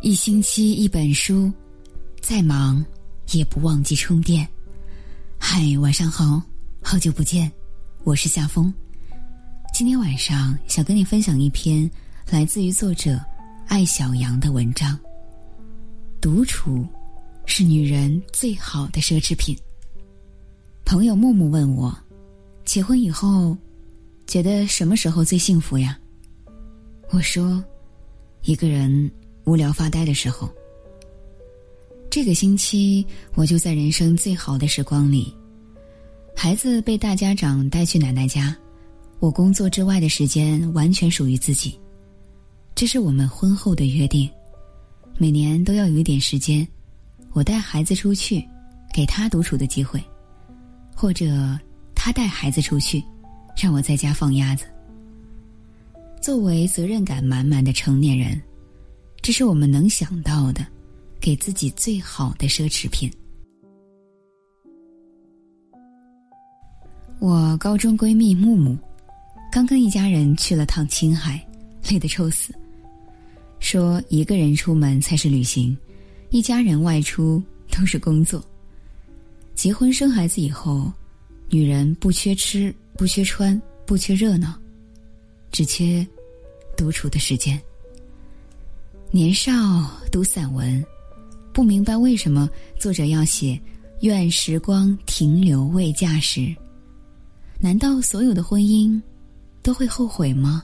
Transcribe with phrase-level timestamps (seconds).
[0.00, 1.52] 一星期一本书，
[2.20, 2.84] 再忙
[3.32, 4.46] 也不忘记充电。
[5.40, 6.40] 嗨，晚上好，
[6.80, 7.50] 好久不见，
[8.04, 8.72] 我是夏风。
[9.74, 11.90] 今天晚上想跟你分享一篇
[12.30, 13.20] 来自于作者
[13.66, 14.96] 艾小羊的文章。
[16.20, 16.86] 独处
[17.44, 19.56] 是女人最好的奢侈品。
[20.84, 21.96] 朋友木木问我，
[22.64, 23.56] 结婚以后，
[24.28, 25.98] 觉得什么时候最幸福呀？
[27.10, 27.62] 我说，
[28.42, 29.10] 一个人。
[29.48, 30.46] 无聊发呆的时候，
[32.10, 35.34] 这个星期我就在人生最好的时光里。
[36.36, 38.54] 孩子被大家长带去奶奶家，
[39.20, 41.80] 我工作之外的时间完全属于自己。
[42.74, 44.28] 这是我们婚后的约定，
[45.16, 46.68] 每年都要有一点时间，
[47.32, 48.46] 我带孩子出去，
[48.92, 49.98] 给他独处的机会，
[50.94, 51.58] 或者
[51.94, 53.02] 他带孩子出去，
[53.56, 54.66] 让我在家放鸭子。
[56.20, 58.38] 作为责任感满满的成年人。
[59.28, 60.66] 这是我们能想到的，
[61.20, 63.12] 给自己最好的奢侈品。
[67.18, 68.74] 我高中闺蜜木木，
[69.52, 71.46] 刚跟一家人去了趟青海，
[71.90, 72.54] 累得抽死。
[73.60, 75.76] 说一个人出门才是旅行，
[76.30, 78.42] 一家人外出都是工作。
[79.54, 80.90] 结婚生孩子以后，
[81.50, 84.58] 女人不缺吃，不缺穿，不缺热闹，
[85.52, 86.06] 只缺
[86.78, 87.62] 独处的时间。
[89.10, 89.52] 年少
[90.12, 90.84] 读散文，
[91.50, 92.46] 不明白为什么
[92.78, 93.58] 作者要写
[94.02, 96.54] “愿时光停留未嫁时”。
[97.58, 99.00] 难道所有的婚姻
[99.62, 100.62] 都会后悔吗？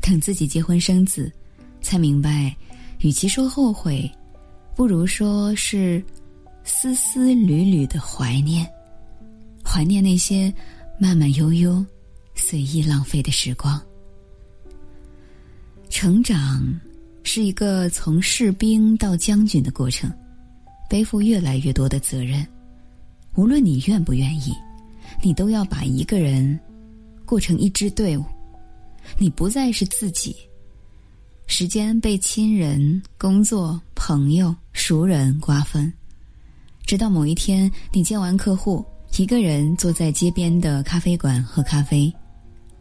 [0.00, 1.32] 等自己结婚生子，
[1.80, 2.54] 才明白，
[3.02, 4.10] 与其说后悔，
[4.74, 6.04] 不如说是
[6.64, 8.68] 丝丝缕缕的怀念，
[9.64, 10.52] 怀念那些
[10.98, 11.86] 慢慢悠悠、
[12.34, 13.80] 随意浪费的时光。
[15.88, 16.60] 成长。
[17.24, 20.08] 是一个从士兵到将军的过程，
[20.88, 22.46] 背负越来越多的责任。
[23.34, 24.52] 无论你愿不愿意，
[25.20, 26.58] 你都要把一个人
[27.24, 28.24] 过成一支队伍。
[29.18, 30.36] 你不再是自己。
[31.46, 35.92] 时间被亲人、工作、朋友、熟人瓜分，
[36.86, 38.84] 直到某一天，你见完客户，
[39.18, 42.10] 一个人坐在街边的咖啡馆喝咖啡，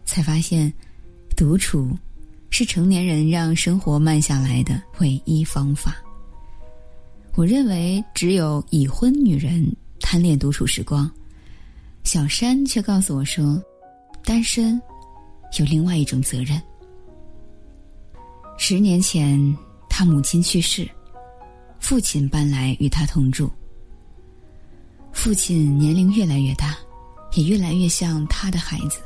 [0.06, 0.72] 才发现，
[1.36, 1.90] 独处。
[2.56, 5.96] 是成年人让生活慢下来的唯一方法。
[7.34, 11.10] 我认为只有已婚女人贪恋独处时光，
[12.04, 13.60] 小山却告诉我说，
[14.24, 14.80] 单身
[15.58, 16.62] 有另外一种责任。
[18.60, 19.58] 十年前，
[19.90, 20.88] 他母亲去世，
[21.80, 23.50] 父亲搬来与他同住。
[25.12, 26.78] 父亲年龄越来越大，
[27.34, 29.00] 也越来越像他的孩子。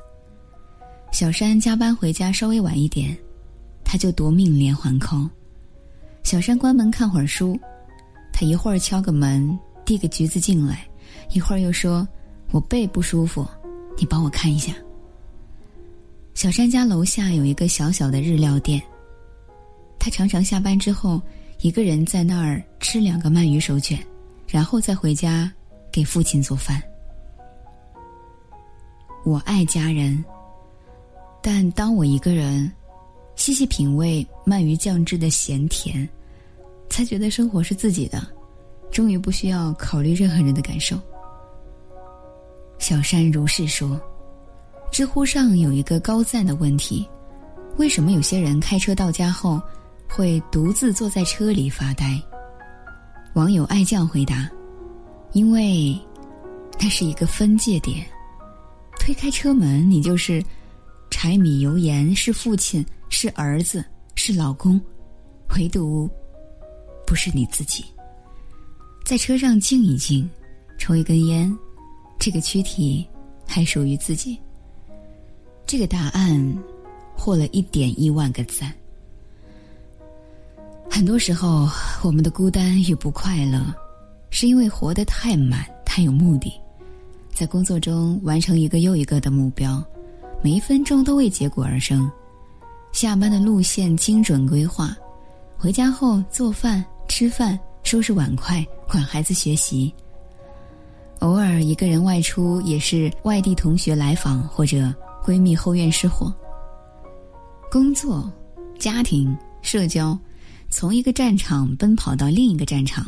[1.13, 3.17] 小山加班回家稍微晚一点。
[3.89, 5.29] 他就夺命连环 call，
[6.21, 7.57] 小山关门看会儿书，
[8.33, 10.85] 他一会儿敲个门递个橘子进来，
[11.31, 12.05] 一会儿又说
[12.51, 13.47] ：“我背不舒服，
[13.97, 14.73] 你帮我看一下。”
[16.35, 18.83] 小山家楼下有一个小小的日料店，
[19.97, 21.21] 他常常下班之后
[21.61, 23.97] 一个人在那儿吃两个鳗鱼手卷，
[24.49, 25.49] 然后再回家
[25.89, 26.83] 给父亲做饭。
[29.23, 30.21] 我爱家人，
[31.41, 32.69] 但当我一个人。
[33.37, 36.07] 细细品味鳗鱼酱汁的咸甜，
[36.89, 38.27] 才觉得生活是自己的，
[38.91, 40.99] 终于不需要考虑任何人的感受。
[42.77, 43.97] 小山如是说。
[44.89, 47.07] 知乎上有一个高赞的问题：
[47.75, 49.61] 为什么有些人开车到家后，
[50.07, 52.19] 会独自坐在车里发呆？
[53.33, 54.49] 网友爱酱回答：
[55.33, 55.99] 因为，
[56.79, 58.03] 那是一个分界点，
[58.97, 60.41] 推开车门，你就是
[61.11, 62.83] 柴米油盐，是父亲。
[63.09, 63.83] 是儿子，
[64.15, 64.79] 是老公，
[65.55, 66.09] 唯独
[67.05, 67.83] 不是你自己。
[69.05, 70.29] 在车上静一静，
[70.77, 71.55] 抽一根烟，
[72.19, 73.07] 这个躯体
[73.45, 74.37] 还属于自己。
[75.65, 76.57] 这个答案
[77.15, 78.73] 获了一点一万个赞。
[80.89, 81.69] 很多时候，
[82.03, 83.73] 我们的孤单与不快乐，
[84.29, 86.51] 是因为活得太满、太有目的，
[87.33, 89.83] 在工作中完成一个又一个的目标，
[90.41, 92.09] 每一分钟都为结果而生。
[92.91, 94.95] 下班的路线精准规划，
[95.57, 99.93] 回家后做饭、吃饭、收拾碗筷、管孩子学习。
[101.19, 104.93] 偶尔一个人外出，也是外地同学来访或者
[105.23, 106.33] 闺蜜后院失火。
[107.71, 108.31] 工作、
[108.79, 110.17] 家庭、社交，
[110.69, 113.05] 从一个战场奔跑到另一个战场。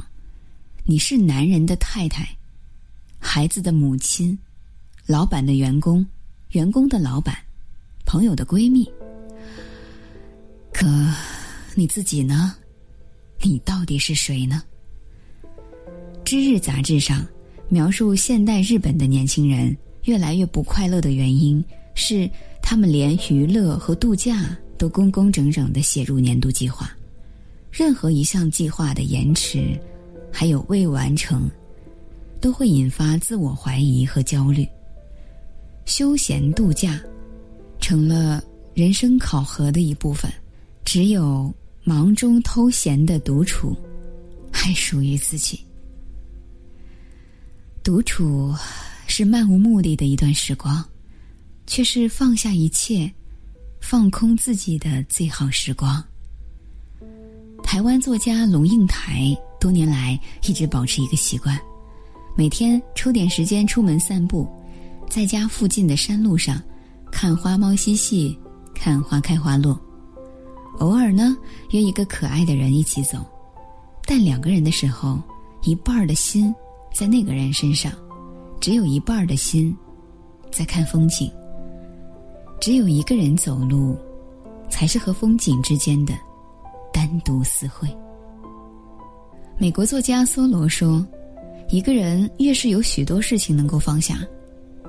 [0.85, 2.27] 你是男人的太太，
[3.19, 4.37] 孩子的母亲，
[5.05, 6.05] 老板的员工，
[6.49, 7.35] 员工的老板，
[8.05, 8.87] 朋友的闺蜜。
[10.79, 10.87] 可，
[11.75, 12.55] 你自己呢？
[13.41, 14.63] 你到底是谁呢？
[16.23, 17.27] 《知日》杂志上
[17.67, 21.61] 描述现代日本的年轻人越来越不快乐的原因
[21.95, 22.31] 是，
[22.61, 26.89] 他们连娱乐和度假都工工整整的写入年度计划，
[27.69, 29.77] 任何一项计划的延迟，
[30.31, 31.51] 还有未完成，
[32.39, 34.65] 都会引发自我怀疑和焦虑。
[35.83, 37.01] 休闲度假
[37.81, 38.41] 成了
[38.73, 40.31] 人生考核的一部分，
[40.91, 41.53] 只有
[41.83, 43.77] 忙中偷闲的独处，
[44.51, 45.63] 还属于自己。
[47.83, 48.51] 独处
[49.05, 50.83] 是漫无目的的一段时光，
[51.67, 53.07] 却是放下一切、
[53.79, 56.03] 放空自己的最好时光。
[57.61, 61.55] 台湾作家龙应台多年来一直保持一个习惯，
[62.35, 64.49] 每天抽点时间出门散步，
[65.07, 66.59] 在家附近的山路上
[67.11, 68.35] 看花猫嬉戏，
[68.73, 69.79] 看花开花落。
[70.79, 71.37] 偶尔呢，
[71.71, 73.19] 约一个可爱的人一起走，
[74.05, 75.21] 但两个人的时候，
[75.61, 76.53] 一半的心。
[76.91, 77.93] 在那个人身上，
[78.59, 79.77] 只有一半的心
[80.51, 81.31] 在看风景。
[82.59, 83.95] 只有一个人走路，
[84.69, 86.15] 才是和风景之间的
[86.91, 87.87] 单独私会。
[89.59, 91.05] 美国作家梭罗说
[91.69, 94.17] ：“一个人越是有许多事情能够放下，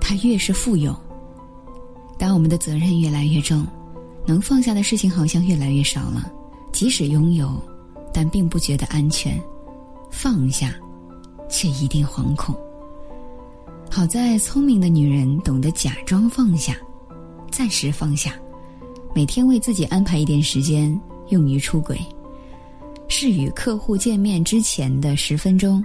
[0.01, 0.99] 他越是富有。
[2.19, 3.65] 当我们的责任越来越重，
[4.27, 6.31] 能放下的事情好像越来越少了。
[6.73, 7.61] 即使拥有，
[8.13, 9.41] 但并不觉得安全。
[10.11, 10.75] 放下。”
[11.53, 12.55] 却一定惶恐。
[13.91, 16.77] 好在聪明的女人懂得假装放下，
[17.51, 18.37] 暂时放下，
[19.13, 20.97] 每天为自己安排一点时间
[21.31, 21.99] 用于出轨，
[23.09, 25.85] 是与客户见面之前的十分钟，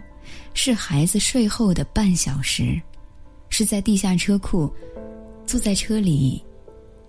[0.54, 2.80] 是孩子睡后的半小时，
[3.50, 4.72] 是在地下车库
[5.48, 6.40] 坐在车里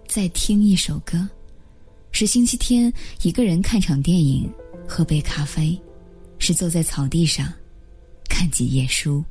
[0.08, 1.28] 再听一首歌，
[2.10, 2.92] 是星期天
[3.22, 4.50] 一个人看场电影
[4.88, 5.78] 喝杯咖啡，
[6.38, 7.52] 是坐在草地上。
[8.28, 9.24] 看几页书。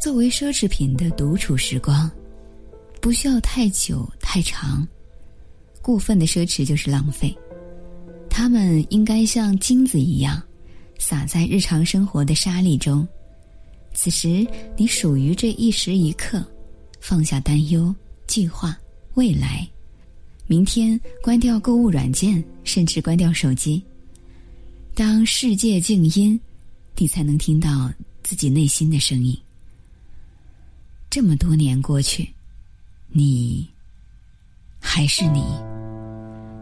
[0.00, 2.10] 作为奢侈品的独处时光，
[3.00, 4.86] 不需要太久太长。
[5.80, 7.36] 过分的奢侈就是浪费。
[8.30, 10.42] 它们应该像金子一样，
[10.98, 13.06] 洒在日常生活的沙砾中。
[13.92, 16.44] 此时，你属于这一时一刻，
[17.00, 17.94] 放下担忧、
[18.26, 18.78] 计划、
[19.14, 19.68] 未来。
[20.46, 23.82] 明天关掉购物软件，甚至关掉手机。
[24.94, 26.40] 当世界静音。
[26.98, 27.92] 你才能听到
[28.22, 29.36] 自己内心的声音。
[31.10, 32.28] 这么多年过去，
[33.08, 33.68] 你
[34.78, 35.42] 还是你，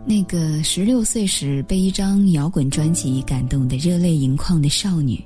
[0.06, 5.22] 那个十六岁时被一张摇滚专辑感动的热泪盈眶的少女，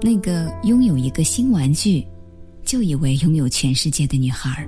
[0.00, 2.02] 那个拥有一个新玩具
[2.64, 4.66] 就以为拥有全世界的女孩，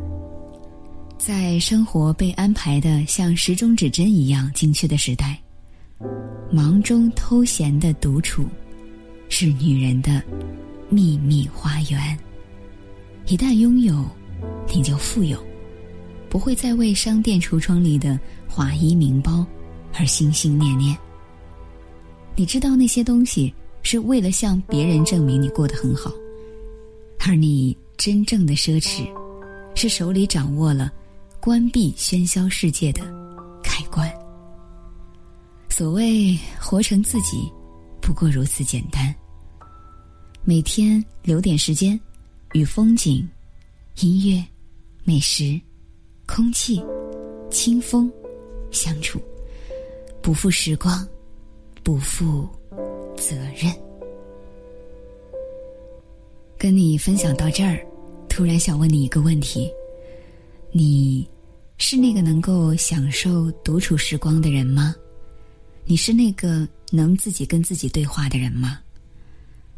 [1.24, 5.40] 在生活被安排的像时钟指针一样精确的时代，
[6.50, 8.44] 忙中偷闲的独处。
[9.28, 10.20] 是女人的
[10.88, 12.18] 秘密花园。
[13.28, 14.04] 一旦拥有，
[14.74, 15.40] 你就富有，
[16.28, 19.46] 不会再为商店橱窗里的华衣名包
[19.94, 20.98] 而心心念念。
[22.34, 23.54] 你知道那些东西
[23.84, 26.12] 是为了向别人证明你过得很好，
[27.20, 29.06] 而你真正的奢侈，
[29.76, 30.92] 是手里掌握了
[31.42, 33.02] 关闭喧嚣世界的
[33.64, 34.08] 开关。
[35.68, 37.50] 所谓活成自己，
[38.00, 39.12] 不过如此简单。
[40.44, 42.00] 每天留点时间，
[42.52, 43.28] 与风景、
[44.02, 44.40] 音乐、
[45.02, 45.60] 美食、
[46.28, 46.80] 空气、
[47.50, 48.08] 清风
[48.70, 49.20] 相处，
[50.22, 51.04] 不负时光，
[51.82, 52.48] 不负
[53.16, 53.74] 责任。
[56.56, 57.84] 跟你分享到这儿，
[58.28, 59.68] 突然想问你一个问题：
[60.70, 61.28] 你
[61.84, 64.94] 是那个能够享受独处时光的人吗？
[65.84, 68.78] 你是那个能自己跟自己对话的人吗？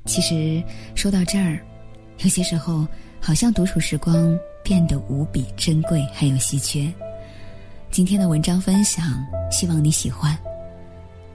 [0.05, 0.63] 其实
[0.95, 1.59] 说到这儿，
[2.19, 2.87] 有些时候
[3.23, 6.93] 好像独处时光变得无比珍贵，还有稀缺。
[7.91, 10.39] 今天的文章分享，希望你喜欢。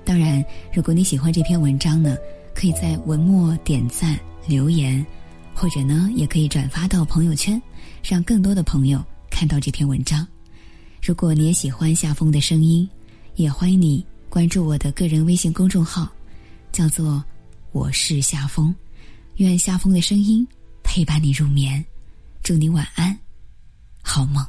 [0.05, 2.15] 当然，如果你喜欢这篇文章呢，
[2.53, 5.03] 可以在文末点赞留言，
[5.55, 7.59] 或者呢，也可以转发到朋友圈，
[8.03, 10.25] 让更多的朋友看到这篇文章。
[11.01, 12.87] 如果你也喜欢夏风的声音，
[13.35, 16.07] 也欢迎你关注我的个人微信公众号，
[16.71, 17.23] 叫做。
[17.71, 18.73] 我是夏风，
[19.35, 20.45] 愿夏风的声音
[20.81, 21.85] 陪伴你入眠，
[22.41, 23.15] 祝你晚安，
[24.01, 24.43] 好梦。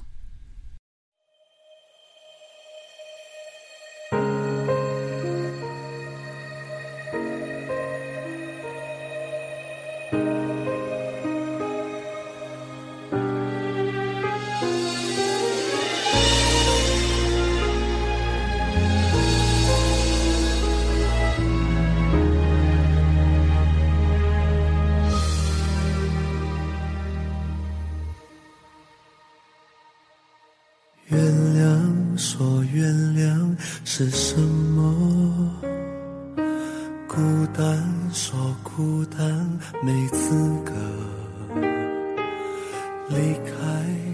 [43.11, 43.51] 离开，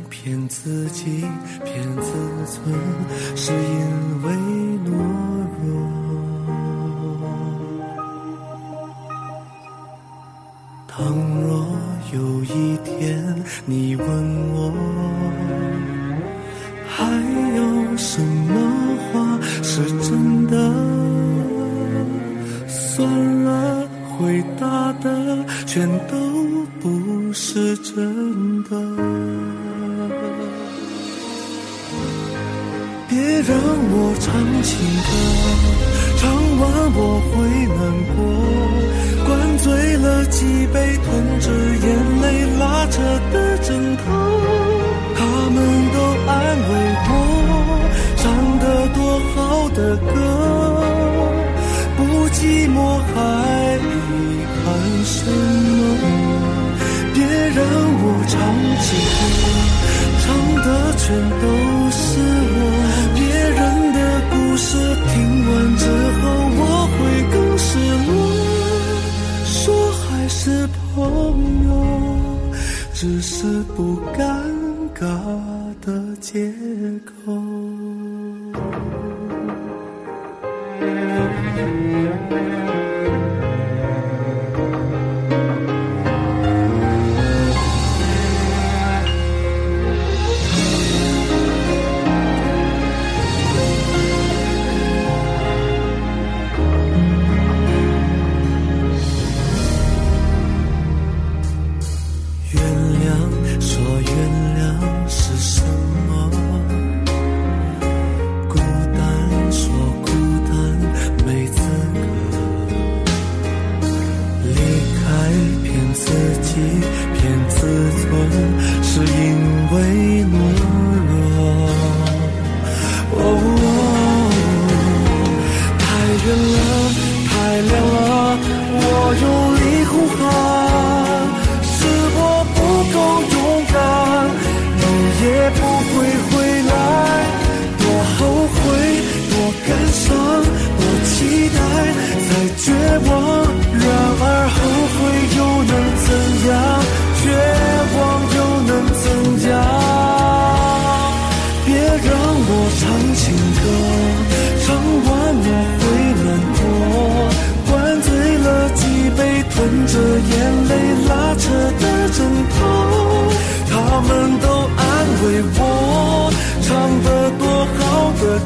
[0.09, 1.25] 骗自己，
[1.65, 2.13] 骗自
[2.47, 2.75] 尊，
[3.37, 4.33] 是因为
[4.85, 4.91] 懦
[5.63, 5.65] 弱。
[10.89, 10.97] 倘
[11.43, 11.67] 若
[12.15, 13.23] 有一天
[13.67, 14.07] 你问
[14.55, 14.73] 我，
[16.89, 17.05] 还
[17.57, 18.55] 有什么
[19.13, 20.57] 话是真的？
[22.67, 23.07] 算
[23.45, 23.87] 了，
[24.17, 26.17] 回答的全都
[26.81, 26.89] 不
[27.39, 27.93] 是真
[28.65, 28.71] 的。
[33.07, 33.53] 别让
[33.93, 34.73] 我唱情
[35.05, 35.11] 歌，
[36.17, 36.25] 唱
[36.59, 36.65] 完
[36.97, 37.35] 我会
[37.77, 37.79] 难
[38.17, 38.17] 过。
[39.27, 39.29] 灌
[39.59, 40.39] 醉了几
[40.73, 40.75] 杯，
[41.05, 41.07] 吞
[41.39, 41.47] 着
[41.87, 41.87] 眼
[42.23, 42.25] 泪
[42.59, 42.95] 拉扯
[43.31, 44.03] 的枕头，
[45.15, 45.57] 他们
[45.93, 46.35] 都安
[46.71, 46.73] 慰
[47.05, 47.13] 我，
[48.17, 48.25] 唱
[48.61, 48.65] 得
[48.95, 48.99] 多
[49.35, 49.37] 好
[49.77, 50.09] 的歌，
[51.99, 52.01] 不
[52.31, 52.77] 寂寞
[53.13, 53.15] 还
[53.77, 53.85] 遗
[54.65, 54.65] 憾
[55.05, 56.46] 什么？
[57.47, 58.35] 别让我唱
[58.83, 58.89] 情
[59.31, 59.45] 歌，
[60.19, 60.27] 唱
[60.65, 61.07] 的全
[61.41, 61.47] 都
[61.93, 62.03] 是
[62.51, 62.59] 我，
[63.15, 63.23] 别
[63.55, 63.63] 人
[63.93, 63.99] 的
[64.31, 64.67] 故事
[65.07, 65.15] 听
[65.47, 65.85] 完之
[66.21, 66.25] 后，
[66.59, 66.61] 我
[66.91, 66.99] 会
[67.31, 67.69] 更失
[68.07, 68.11] 落。
[69.45, 69.55] 说
[69.93, 70.99] 还是朋
[71.69, 71.71] 友，
[72.93, 73.79] 只是不
[74.17, 74.19] 尴
[74.93, 75.07] 尬
[75.81, 75.87] 的
[76.21, 76.53] 借
[77.05, 77.33] 口。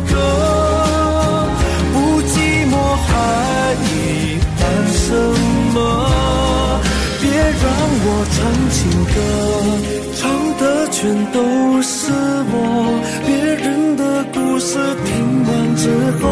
[0.09, 0.13] 歌，
[1.93, 2.33] 不寂
[2.71, 2.75] 寞
[3.07, 3.09] 还
[3.85, 3.87] 遗
[4.59, 4.61] 憾
[4.93, 5.05] 什
[5.75, 5.77] 么？
[7.21, 7.65] 别让
[8.03, 8.39] 我唱
[8.71, 8.79] 情
[9.13, 9.17] 歌，
[10.17, 10.21] 唱
[10.59, 10.99] 的全
[11.33, 11.37] 都
[11.83, 11.95] 是
[12.53, 12.55] 我，
[13.27, 14.71] 别人的故事
[15.05, 15.09] 听
[15.47, 15.83] 完之
[16.21, 16.25] 后，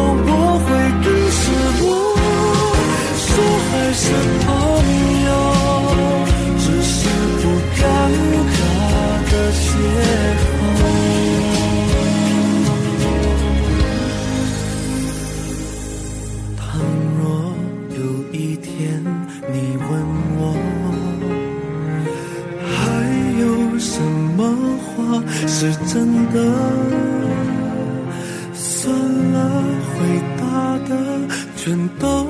[31.97, 32.25] 都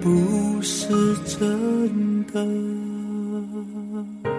[0.00, 0.88] 不是
[1.24, 4.33] 真的。